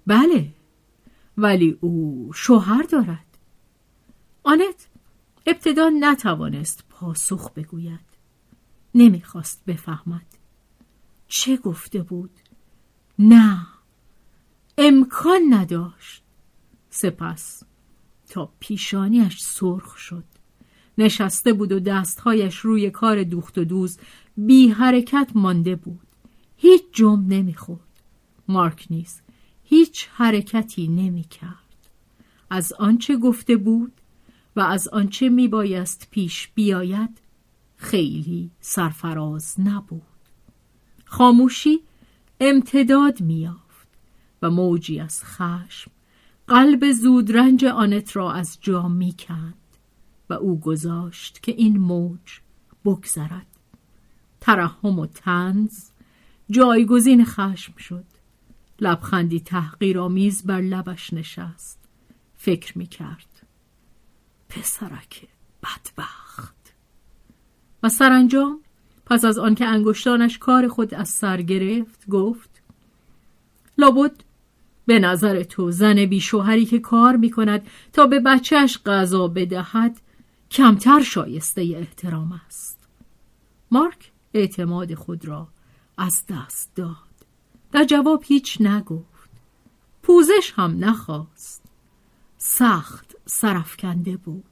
بله 0.07 0.53
ولی 1.37 1.77
او 1.81 2.31
شوهر 2.33 2.83
دارد. 2.83 3.37
آنت 4.43 4.87
ابتدا 5.45 5.91
نتوانست 5.99 6.83
پاسخ 6.89 7.51
بگوید. 7.51 8.13
نمی‌خواست 8.95 9.65
بفهمد. 9.65 10.25
چه 11.27 11.57
گفته 11.57 12.01
بود؟ 12.01 12.39
نه 13.19 13.67
امکان 14.77 15.41
نداشت. 15.49 16.23
سپس 16.89 17.63
تا 18.29 18.49
پیشانیش 18.59 19.41
سرخ 19.41 19.97
شد. 19.97 20.23
نشسته 20.97 21.53
بود 21.53 21.71
و 21.71 21.79
دستهایش 21.79 22.57
روی 22.57 22.89
کار 22.89 23.23
دوخت 23.23 23.57
و 23.57 23.63
دوز 23.63 23.99
بی 24.37 24.67
حرکت 24.67 25.31
مانده 25.35 25.75
بود. 25.75 26.07
هیچ 26.57 26.83
جمع 26.93 27.25
نمی‌خورد. 27.27 27.79
مارک 28.47 28.87
نیز 28.89 29.21
هیچ 29.63 30.09
حرکتی 30.13 30.87
نمی‌کرد. 30.87 31.53
از 32.49 32.73
آنچه 32.73 33.17
گفته 33.17 33.55
بود 33.55 33.91
و 34.55 34.59
از 34.59 34.87
آنچه 34.87 35.29
میبایست 35.29 36.07
پیش 36.11 36.49
بیاید 36.55 37.09
خیلی 37.75 38.51
سرفراز 38.59 39.55
نبود. 39.59 40.01
خاموشی 41.05 41.79
امتداد 42.39 43.21
میافت 43.21 43.87
و 44.41 44.49
موجی 44.49 44.99
از 44.99 45.23
خشم 45.23 45.91
قلب 46.47 46.91
زودرنج 46.91 47.65
آنت 47.65 48.15
را 48.15 48.31
از 48.31 48.57
جا 48.61 48.87
می‌کند. 48.87 49.62
او 50.33 50.59
گذاشت 50.59 51.39
که 51.43 51.51
این 51.51 51.77
موج 51.77 52.39
بگذرد. 52.85 53.47
ترحم 54.41 54.99
و 54.99 55.05
تنز 55.05 55.89
جایگزین 56.49 57.25
خشم 57.25 57.73
شد. 57.77 58.05
لبخندی 58.79 59.39
تحقیرآمیز 59.39 60.43
بر 60.43 60.61
لبش 60.61 61.13
نشست. 61.13 61.79
فکر 62.37 62.77
می 62.77 62.87
کرد 62.87 63.47
پسرک 64.49 65.27
بدبخت. 65.63 66.73
و 67.83 67.89
سرانجام 67.89 68.59
پس 69.05 69.25
از 69.25 69.37
آنکه 69.37 69.65
انگشتانش 69.65 70.37
کار 70.37 70.67
خود 70.67 70.93
از 70.93 71.09
سر 71.09 71.41
گرفت 71.41 72.07
گفت 72.09 72.49
لابد 73.77 74.11
به 74.85 74.99
نظر 74.99 75.43
تو 75.43 75.71
زن 75.71 76.05
بی 76.05 76.21
شوهری 76.21 76.65
که 76.65 76.79
کار 76.79 77.15
می 77.15 77.29
کند 77.29 77.67
تا 77.93 78.05
به 78.05 78.19
بچهش 78.19 78.79
غذا 78.85 79.27
بدهد 79.27 80.01
کمتر 80.53 81.03
شایسته 81.03 81.61
احترام 81.61 82.41
است. 82.45 82.79
مارک 83.71 84.11
اعتماد 84.33 84.93
خود 84.93 85.25
را 85.25 85.47
از 85.97 86.23
دست 86.29 86.71
داد. 86.75 86.95
در 87.71 87.83
جواب 87.83 88.23
هیچ 88.27 88.61
نگفت. 88.61 89.29
پوزش 90.03 90.53
هم 90.55 90.85
نخواست. 90.85 91.63
سخت 92.37 93.15
سرفکنده 93.25 94.17
بود. 94.17 94.43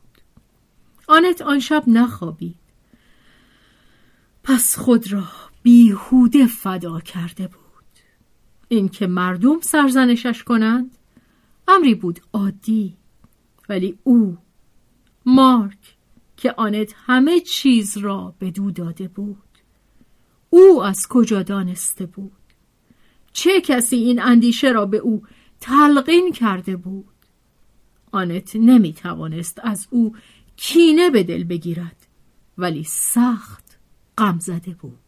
آنت 1.07 1.41
آن 1.41 1.59
شب 1.59 1.83
نخوابید. 1.87 2.55
پس 4.43 4.77
خود 4.77 5.11
را 5.11 5.23
بیهوده 5.63 6.47
فدا 6.47 6.99
کرده 6.99 7.47
بود. 7.47 7.61
اینکه 8.67 9.07
مردم 9.07 9.59
سرزنشش 9.61 10.43
کنند 10.43 10.97
امری 11.67 11.95
بود 11.95 12.19
عادی 12.33 12.97
ولی 13.69 13.97
او 14.03 14.37
مارک 15.25 15.97
که 16.37 16.53
آنت 16.57 16.93
همه 17.05 17.39
چیز 17.39 17.97
را 17.97 18.35
به 18.39 18.51
دو 18.51 18.71
داده 18.71 19.07
بود. 19.07 19.37
او 20.49 20.83
از 20.83 21.07
کجا 21.09 21.43
دانسته 21.43 22.05
بود؟ 22.05 22.31
چه 23.33 23.61
کسی 23.61 23.95
این 23.95 24.21
اندیشه 24.21 24.71
را 24.71 24.85
به 24.85 24.97
او 24.97 25.23
تلقین 25.59 26.31
کرده 26.31 26.75
بود؟ 26.75 27.05
آنت 28.11 28.55
نمی 28.55 28.93
توانست 28.93 29.59
از 29.63 29.87
او 29.89 30.15
کینه 30.55 31.09
به 31.09 31.23
دل 31.23 31.43
بگیرد 31.43 32.07
ولی 32.57 32.83
سخت 32.83 33.79
غم 34.17 34.39
زده 34.39 34.73
بود. 34.73 34.99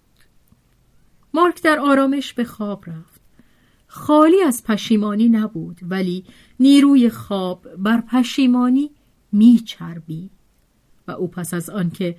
مارک 1.34 1.62
در 1.62 1.80
آرامش 1.80 2.34
به 2.34 2.43
خواب 2.43 2.89
رفت. 2.89 3.21
خالی 3.88 4.41
از 4.41 4.63
پشیمانی 4.63 5.30
نبود 5.30 5.80
ولی 5.84 6.26
نیروی 6.60 7.10
خواب 7.10 7.67
بر 7.78 8.02
پشیمانی 8.02 8.91
میچربید 9.34 10.32
و 11.08 11.12
او 11.12 11.28
پس 11.28 11.54
از 11.54 11.69
آنکه 11.69 12.15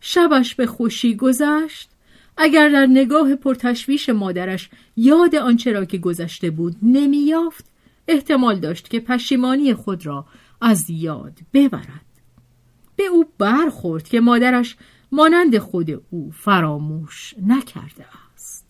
شبش 0.00 0.54
به 0.54 0.66
خوشی 0.66 1.16
گذشت 1.16 1.90
اگر 2.36 2.68
در 2.68 2.86
نگاه 2.86 3.34
پرتشویش 3.34 4.08
مادرش 4.08 4.70
یاد 4.96 5.36
آنچه 5.36 5.72
را 5.72 5.84
که 5.84 5.98
گذشته 5.98 6.50
بود 6.50 6.76
نمییافت 6.82 7.64
احتمال 8.08 8.60
داشت 8.60 8.88
که 8.90 9.00
پشیمانی 9.00 9.74
خود 9.74 10.06
را 10.06 10.26
از 10.60 10.90
یاد 10.90 11.38
ببرد. 11.52 12.04
به 12.96 13.04
او 13.06 13.24
برخورد 13.38 14.08
که 14.08 14.20
مادرش 14.20 14.76
مانند 15.12 15.58
خود 15.58 16.02
او 16.10 16.30
فراموش 16.30 17.34
نکرده 17.46 18.06
است. 18.34 18.66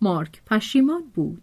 مارک 0.00 0.42
پشیمان 0.46 1.02
بود 1.14 1.42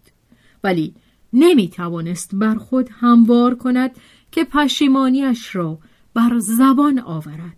ولی 0.63 0.93
نمی 1.33 1.67
توانست 1.67 2.35
بر 2.35 2.55
خود 2.55 2.89
هموار 2.99 3.55
کند 3.55 3.91
که 4.31 4.43
پشیمانیش 4.43 5.55
را 5.55 5.79
بر 6.13 6.39
زبان 6.39 6.99
آورد 6.99 7.57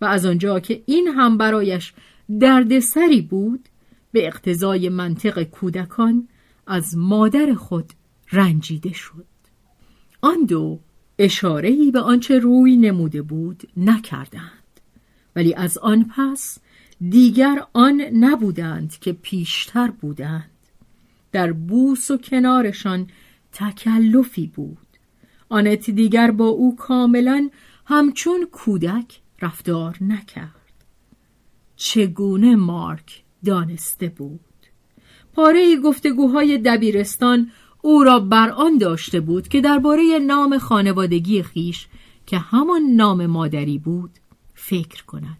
و 0.00 0.04
از 0.04 0.26
آنجا 0.26 0.60
که 0.60 0.82
این 0.86 1.08
هم 1.08 1.36
برایش 1.38 1.92
دردسری 2.40 3.20
بود 3.20 3.68
به 4.12 4.26
اقتضای 4.26 4.88
منطق 4.88 5.42
کودکان 5.42 6.28
از 6.66 6.96
مادر 6.96 7.54
خود 7.54 7.92
رنجیده 8.32 8.92
شد. 8.92 9.26
آن 10.20 10.44
دو 10.44 10.80
اشارهی 11.18 11.90
به 11.90 12.00
آنچه 12.00 12.38
روی 12.38 12.76
نموده 12.76 13.22
بود 13.22 13.62
نکردند. 13.76 14.80
ولی 15.36 15.54
از 15.54 15.78
آن 15.78 16.10
پس 16.16 16.58
دیگر 17.08 17.66
آن 17.72 18.00
نبودند 18.00 18.98
که 18.98 19.12
پیشتر 19.12 19.90
بودند. 19.90 20.50
در 21.32 21.52
بوس 21.52 22.10
و 22.10 22.16
کنارشان 22.16 23.06
تکلفی 23.52 24.46
بود. 24.46 24.81
آنت 25.52 25.90
دیگر 25.90 26.30
با 26.30 26.46
او 26.46 26.76
کاملا 26.76 27.48
همچون 27.86 28.48
کودک 28.52 29.20
رفتار 29.42 29.96
نکرد. 30.00 30.84
چگونه 31.76 32.56
مارک 32.56 33.22
دانسته 33.44 34.08
بود؟ 34.08 34.40
پاره 35.34 35.76
گفتگوهای 35.76 36.58
دبیرستان 36.58 37.50
او 37.82 38.04
را 38.04 38.20
بر 38.20 38.50
آن 38.50 38.78
داشته 38.78 39.20
بود 39.20 39.48
که 39.48 39.60
درباره 39.60 40.18
نام 40.26 40.58
خانوادگی 40.58 41.42
خیش 41.42 41.86
که 42.26 42.38
همان 42.38 42.82
نام 42.82 43.26
مادری 43.26 43.78
بود 43.78 44.10
فکر 44.54 45.04
کند. 45.04 45.38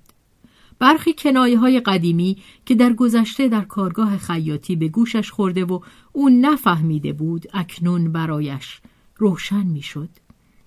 برخی 0.78 1.14
کنایه 1.18 1.58
های 1.58 1.80
قدیمی 1.80 2.36
که 2.66 2.74
در 2.74 2.92
گذشته 2.92 3.48
در 3.48 3.64
کارگاه 3.64 4.18
خیاطی 4.18 4.76
به 4.76 4.88
گوشش 4.88 5.30
خورده 5.30 5.64
و 5.64 5.80
او 6.12 6.28
نفهمیده 6.28 7.12
بود 7.12 7.46
اکنون 7.52 8.12
برایش 8.12 8.80
روشن 9.16 9.66
می‌شد. 9.66 10.08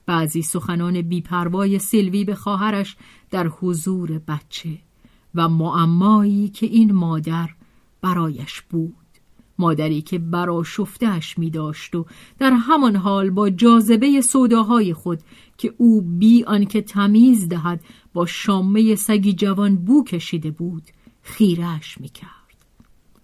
بعضی 0.05 0.41
سخنان 0.41 1.01
بیپروای 1.01 1.79
سیلوی 1.79 2.23
به 2.23 2.35
خواهرش 2.35 2.95
در 3.31 3.47
حضور 3.47 4.19
بچه 4.19 4.77
و 5.35 5.49
معمایی 5.49 6.49
که 6.49 6.65
این 6.65 6.91
مادر 6.91 7.49
برایش 8.01 8.61
بود 8.61 8.95
مادری 9.59 10.01
که 10.01 10.19
برا 10.19 10.63
شفتهش 10.63 11.37
می 11.37 11.49
داشت 11.49 11.95
و 11.95 12.05
در 12.39 12.51
همان 12.51 12.95
حال 12.95 13.29
با 13.29 13.49
جاذبه 13.49 14.21
سوداهای 14.21 14.93
خود 14.93 15.19
که 15.57 15.73
او 15.77 16.01
بی 16.01 16.43
آنکه 16.43 16.81
تمیز 16.81 17.49
دهد 17.49 17.83
با 18.13 18.25
شامه 18.25 18.95
سگی 18.95 19.33
جوان 19.33 19.75
بو 19.75 20.03
کشیده 20.03 20.51
بود 20.51 20.83
خیرش 21.21 21.97
می 22.01 22.09
کرد. 22.09 22.29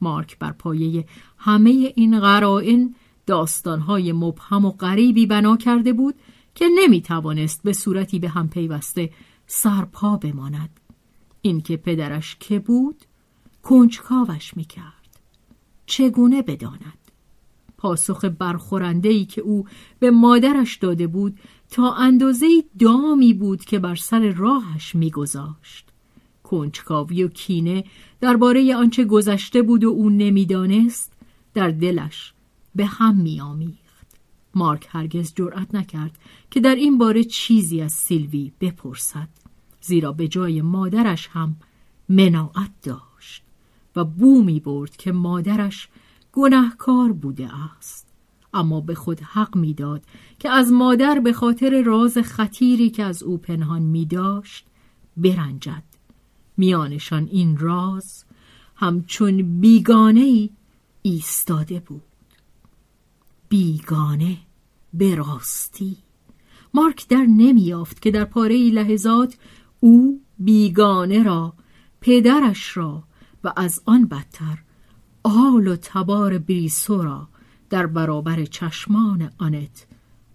مارک 0.01 0.39
بر 0.39 0.51
پایه 0.51 1.05
همه 1.37 1.93
این 1.95 2.19
قرائن 2.19 2.95
داستانهای 3.25 4.11
مبهم 4.11 4.65
و 4.65 4.71
غریبی 4.71 5.25
بنا 5.25 5.57
کرده 5.57 5.93
بود 5.93 6.15
که 6.55 6.65
نمی 6.77 7.01
توانست 7.01 7.63
به 7.63 7.73
صورتی 7.73 8.19
به 8.19 8.29
هم 8.29 8.49
پیوسته 8.49 9.09
سرپا 9.47 10.17
بماند. 10.17 10.79
اینکه 11.41 11.77
پدرش 11.77 12.37
که 12.39 12.59
بود 12.59 13.05
کنجکاوش 13.63 14.57
می 14.57 14.63
کرد. 14.63 15.19
چگونه 15.85 16.41
بداند 16.41 16.97
پاسخ 17.77 18.25
برخورندهی 18.25 19.25
که 19.25 19.41
او 19.41 19.65
به 19.99 20.11
مادرش 20.11 20.75
داده 20.75 21.07
بود 21.07 21.39
تا 21.69 21.93
اندازه 21.93 22.63
دامی 22.79 23.33
بود 23.33 23.65
که 23.65 23.79
بر 23.79 23.95
سر 23.95 24.29
راهش 24.29 24.95
میگذاشت 24.95 25.87
کنجکاوی 26.43 27.23
و 27.23 27.27
کینه 27.27 27.83
درباره 28.21 28.75
آنچه 28.75 29.05
گذشته 29.05 29.61
بود 29.61 29.83
و 29.83 29.89
او 29.89 30.09
نمی‌دانست 30.09 31.13
در 31.53 31.69
دلش 31.69 32.33
به 32.75 32.85
هم 32.85 33.15
میآمیخت. 33.15 33.81
مارک 34.55 34.87
هرگز 34.89 35.33
جرأت 35.35 35.75
نکرد 35.75 36.17
که 36.51 36.59
در 36.59 36.75
این 36.75 36.97
باره 36.97 37.23
چیزی 37.23 37.81
از 37.81 37.91
سیلوی 37.91 38.51
بپرسد 38.61 39.29
زیرا 39.81 40.11
به 40.11 40.27
جای 40.27 40.61
مادرش 40.61 41.29
هم 41.31 41.55
مناعت 42.09 42.71
داشت 42.83 43.43
و 43.95 44.05
بو 44.05 44.43
می 44.43 44.59
برد 44.59 44.97
که 44.97 45.11
مادرش 45.11 45.89
گناهکار 46.31 47.11
بوده 47.11 47.49
است. 47.77 48.07
اما 48.53 48.81
به 48.81 48.95
خود 48.95 49.19
حق 49.19 49.55
می‌داد 49.55 50.03
که 50.39 50.49
از 50.49 50.71
مادر 50.71 51.19
به 51.19 51.33
خاطر 51.33 51.81
راز 51.81 52.17
خطیری 52.17 52.89
که 52.89 53.03
از 53.03 53.23
او 53.23 53.37
پنهان 53.37 53.81
می 53.81 54.05
داشت 54.05 54.65
برنجد. 55.17 55.83
میانشان 56.57 57.27
این 57.31 57.57
راز 57.57 58.25
همچون 58.75 59.61
بیگانه 59.61 60.49
ایستاده 61.01 61.79
بود. 61.79 62.10
بیگانه 63.51 64.37
به 64.93 65.15
راستی 65.15 65.97
مارک 66.73 67.07
در 67.07 67.25
نمیافت 67.25 68.01
که 68.01 68.11
در 68.11 68.25
پاره 68.25 68.69
لحظات 68.69 69.37
او 69.79 70.21
بیگانه 70.39 71.23
را 71.23 71.53
پدرش 72.01 72.77
را 72.77 73.03
و 73.43 73.53
از 73.55 73.81
آن 73.85 74.05
بدتر 74.05 74.57
آل 75.23 75.67
و 75.67 75.75
تبار 75.75 76.37
بریسو 76.37 77.03
را 77.03 77.27
در 77.69 77.87
برابر 77.87 78.45
چشمان 78.45 79.31
آنت 79.37 79.87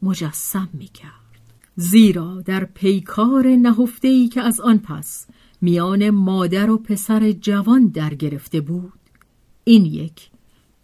مجسم 0.03 0.69
می 0.73 0.89
کرد. 0.89 1.41
زیرا 1.77 2.43
در 2.43 2.65
پیکار 2.65 3.47
نهفتهی 3.47 4.29
که 4.29 4.41
از 4.41 4.61
آن 4.61 4.79
پس 4.79 5.27
میان 5.61 6.11
مادر 6.11 6.71
و 6.71 6.79
پسر 6.79 7.33
جوان 7.33 7.87
در 7.87 8.15
گرفته 8.15 8.61
بود 8.61 9.01
این 9.65 9.85
یک 9.85 10.31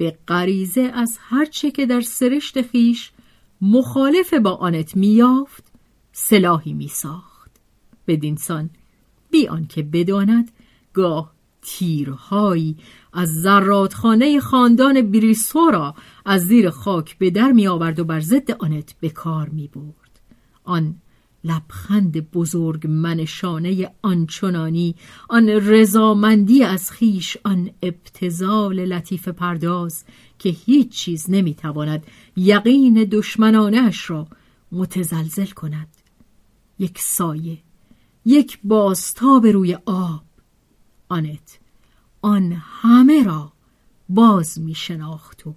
به 0.03 0.19
غریزه 0.29 0.81
از 0.81 1.19
هرچه 1.21 1.71
که 1.71 1.87
در 1.87 2.01
سرشت 2.01 2.63
خیش 2.63 3.13
مخالف 3.61 4.35
با 4.35 4.51
آنت 4.51 4.97
میافت 4.97 5.65
سلاحی 6.13 6.73
میساخت 6.73 7.51
بدینسان 8.07 8.71
بی 9.31 9.49
آنکه 9.49 9.83
بداند 9.83 10.51
گاه 10.93 11.33
تیرهایی 11.63 12.77
از 13.13 13.29
زرادخانه 13.43 14.41
خاندان 14.41 15.11
بریسو 15.11 15.71
را 15.71 15.95
از 16.25 16.43
زیر 16.43 16.71
خاک 16.71 17.19
به 17.19 17.31
در 17.31 17.53
می 17.53 17.67
آورد 17.67 18.01
و 18.01 18.05
بر 18.05 18.21
ضد 18.21 18.51
آنت 18.51 18.95
به 19.01 19.11
کار 19.11 19.49
می 19.49 19.69
برد. 19.69 20.21
آن 20.65 20.95
لبخند 21.45 22.31
بزرگ 22.31 22.87
منشانه 22.87 23.91
آنچنانی 24.03 24.95
آن 25.29 25.49
رضامندی 25.49 26.65
از 26.65 26.91
خیش 26.91 27.37
آن 27.45 27.71
ابتزال 27.83 28.85
لطیف 28.85 29.29
پرداز 29.29 30.05
که 30.39 30.49
هیچ 30.49 30.93
چیز 30.93 31.31
نمی‌تواند 31.31 32.07
یقین 32.37 33.09
دشمنانش 33.11 34.11
را 34.11 34.29
متزلزل 34.73 35.47
کند. 35.47 35.89
یک 36.79 36.99
سایه 36.99 37.59
یک 38.25 38.59
بازتاب 38.65 39.47
روی 39.47 39.79
آب. 39.87 40.23
آنت 41.09 41.59
آن 42.23 42.53
همه 42.53 43.25
را 43.25 43.53
باز 44.09 44.61
می 44.61 44.75
شناخت 44.75 45.47
و 45.47 45.55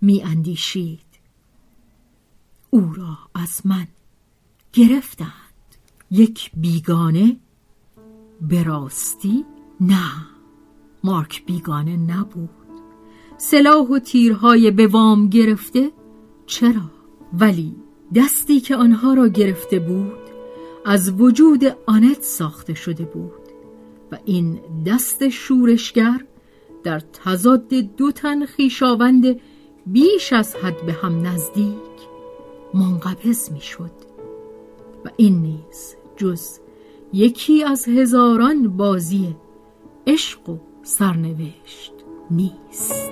می 0.00 0.22
اندیشید 0.22 1.06
او 2.70 2.92
را 2.94 3.18
از 3.34 3.60
من 3.64 3.86
گرفتند. 4.72 5.30
یک 6.10 6.50
بیگانه 6.54 7.36
به 8.40 8.62
راستی 8.62 9.44
نه. 9.80 10.10
مارک 11.04 11.46
بیگانه 11.46 11.96
نبود. 11.96 12.50
سلاح 13.38 13.86
و 13.88 13.98
تیرهای 13.98 14.70
به 14.70 14.86
وام 14.86 15.28
گرفته؟ 15.28 15.90
چرا؟ 16.46 16.90
ولی 17.32 17.76
دستی 18.14 18.60
که 18.60 18.76
آنها 18.76 19.14
را 19.14 19.28
گرفته 19.28 19.78
بود 19.78 20.20
از 20.86 21.10
وجود 21.10 21.64
آنت 21.86 22.22
ساخته 22.22 22.74
شده 22.74 23.04
بود. 23.04 23.32
و 24.12 24.18
این 24.24 24.60
دست 24.86 25.28
شورشگر 25.28 26.24
در 26.84 27.00
تضاد 27.00 27.68
دو 27.68 28.12
تن 28.12 28.46
خیشاوند 28.46 29.40
بیش 29.86 30.32
از 30.32 30.56
حد 30.56 30.86
به 30.86 30.92
هم 30.92 31.26
نزدیک 31.26 31.76
منقبض 32.74 33.50
می 33.50 33.60
شد 33.60 34.09
و 35.04 35.10
این 35.16 35.42
نیز 35.42 35.96
جز 36.16 36.58
یکی 37.12 37.64
از 37.64 37.88
هزاران 37.88 38.76
بازی 38.76 39.36
عشق 40.06 40.48
و 40.48 40.58
سرنوشت 40.82 41.92
نیست. 42.30 43.09